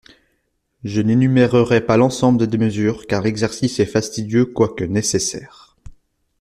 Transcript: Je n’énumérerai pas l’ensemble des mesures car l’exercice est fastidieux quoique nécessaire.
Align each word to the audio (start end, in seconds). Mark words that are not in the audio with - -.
Je 0.83 0.99
n’énumérerai 0.99 1.79
pas 1.85 1.95
l’ensemble 1.95 2.47
des 2.47 2.57
mesures 2.57 3.05
car 3.05 3.21
l’exercice 3.21 3.79
est 3.79 3.85
fastidieux 3.85 4.45
quoique 4.47 4.83
nécessaire. 4.83 5.77